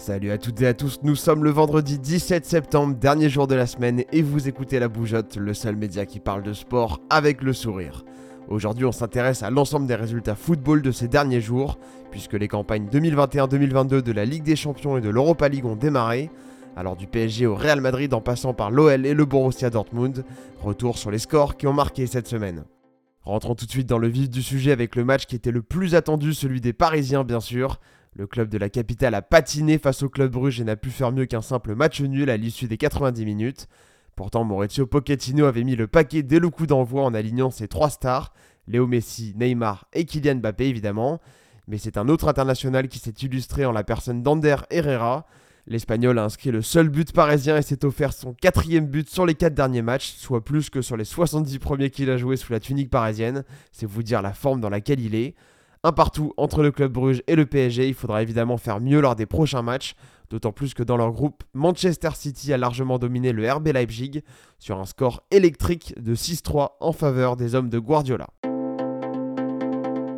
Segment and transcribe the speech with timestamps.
[0.00, 3.54] Salut à toutes et à tous, nous sommes le vendredi 17 septembre, dernier jour de
[3.54, 7.42] la semaine, et vous écoutez La Bougeotte, le seul média qui parle de sport avec
[7.42, 8.06] le sourire.
[8.48, 11.78] Aujourd'hui, on s'intéresse à l'ensemble des résultats football de ces derniers jours,
[12.10, 16.30] puisque les campagnes 2021-2022 de la Ligue des Champions et de l'Europa League ont démarré.
[16.76, 20.24] Alors du PSG au Real Madrid en passant par l'OL et le Borussia Dortmund,
[20.62, 22.64] retour sur les scores qui ont marqué cette semaine.
[23.22, 25.60] Rentrons tout de suite dans le vif du sujet avec le match qui était le
[25.60, 27.78] plus attendu, celui des Parisiens bien sûr.
[28.16, 31.12] Le club de la capitale a patiné face au club Bruges et n'a pu faire
[31.12, 33.68] mieux qu'un simple match nul à l'issue des 90 minutes.
[34.16, 37.88] Pourtant, Maurizio Pochettino avait mis le paquet dès le coup d'envoi en alignant ses trois
[37.88, 38.32] stars,
[38.66, 41.20] Léo Messi, Neymar et Kylian Mbappé évidemment.
[41.68, 45.26] Mais c'est un autre international qui s'est illustré en la personne d'Ander Herrera.
[45.68, 49.34] L'Espagnol a inscrit le seul but parisien et s'est offert son quatrième but sur les
[49.34, 52.58] quatre derniers matchs, soit plus que sur les 70 premiers qu'il a joué sous la
[52.58, 53.44] tunique parisienne.
[53.70, 55.36] C'est vous dire la forme dans laquelle il est.
[55.82, 59.16] Un partout entre le club Bruges et le PSG, il faudra évidemment faire mieux lors
[59.16, 59.94] des prochains matchs,
[60.28, 64.22] d'autant plus que dans leur groupe, Manchester City a largement dominé le RB Leipzig
[64.58, 68.28] sur un score électrique de 6-3 en faveur des hommes de Guardiola.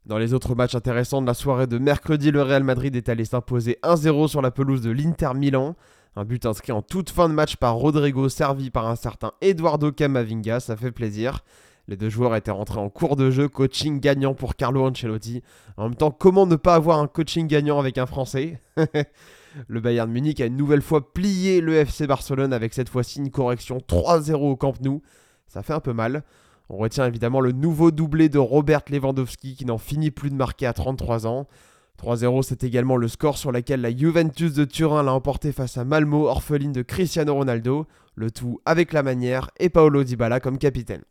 [0.05, 3.25] Dans les autres matchs intéressants de la soirée de mercredi, le Real Madrid est allé
[3.25, 5.77] s'imposer 1-0 sur la pelouse de l'Inter Milan.
[6.17, 9.93] Un but inscrit en toute fin de match par Rodrigo, servi par un certain Eduardo
[9.93, 11.45] Camavinga, ça fait plaisir.
[11.93, 15.43] Les deux joueurs étaient rentrés en cours de jeu, coaching gagnant pour Carlo Ancelotti.
[15.77, 18.63] En même temps, comment ne pas avoir un coaching gagnant avec un Français
[19.69, 23.31] Le Bayern Munich a une nouvelle fois plié le FC Barcelone avec cette fois-ci une
[23.31, 25.03] correction 3-0 au Camp Nou.
[25.47, 26.23] Ça fait un peu mal.
[26.71, 30.65] On retient évidemment le nouveau doublé de Robert Lewandowski qui n'en finit plus de marquer
[30.65, 31.47] à 33 ans.
[32.03, 35.85] 3-0, c'est également le score sur lequel la Juventus de Turin l'a emporté face à
[35.85, 37.87] Malmo, orpheline de Cristiano Ronaldo.
[38.15, 41.03] Le tout avec la manière et Paolo Dybala comme capitaine.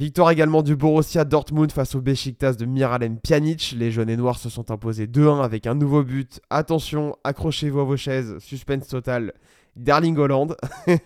[0.00, 3.74] Victoire également du Borussia Dortmund face au Besiktas de Miralem Pjanic.
[3.76, 6.40] Les jaunes et noirs se sont imposés 2-1 avec un nouveau but.
[6.48, 9.34] Attention, accrochez-vous à vos chaises, suspense total.
[9.76, 10.56] Darling Holland.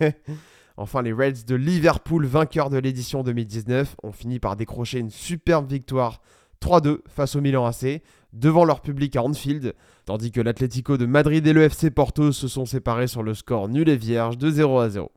[0.77, 5.69] enfin, les Reds de Liverpool, vainqueurs de l'édition 2019, ont fini par décrocher une superbe
[5.69, 6.21] victoire
[6.61, 8.01] 3-2 face au Milan AC,
[8.31, 9.73] devant leur public à Anfield,
[10.05, 13.67] tandis que l'Atlético de Madrid et le FC Porto se sont séparés sur le score
[13.67, 15.11] nul et vierge de 0 à 0.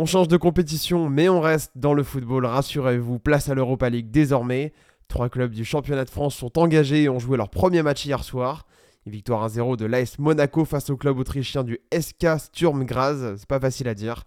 [0.00, 4.12] On change de compétition, mais on reste dans le football, rassurez-vous, place à l'Europa League
[4.12, 4.72] désormais.
[5.08, 8.22] Trois clubs du championnat de France sont engagés et ont joué leur premier match hier
[8.22, 8.64] soir.
[9.06, 13.58] Victoire 1-0 de l'AS Monaco face au club autrichien du SK Sturm Graz, c'est pas
[13.58, 14.22] facile à dire.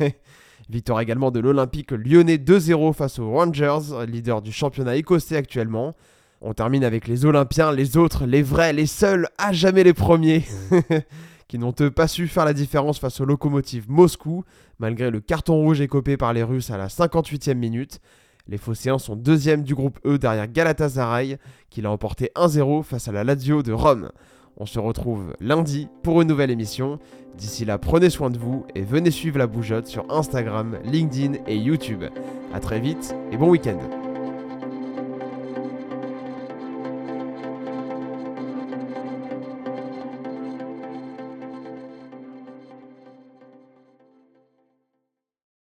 [0.70, 5.94] victoire également de l'Olympique lyonnais 2-0 face aux Rangers, leader du championnat écossais actuellement.
[6.40, 10.44] On termine avec les Olympiens, les autres, les vrais, les seuls, à jamais les premiers.
[11.48, 14.44] qui n'ont pas su faire la différence face au locomotive Moscou,
[14.78, 18.00] malgré le carton rouge écopé par les Russes à la 58e minute.
[18.46, 21.38] Les Phocéens sont deuxième du groupe E derrière Galatasaray,
[21.70, 24.10] qui l'a emporté 1-0 face à la Lazio de Rome.
[24.56, 26.98] On se retrouve lundi pour une nouvelle émission.
[27.36, 31.56] D'ici là, prenez soin de vous et venez suivre la bougeotte sur Instagram, LinkedIn et
[31.56, 32.04] YouTube.
[32.52, 33.78] A très vite et bon week-end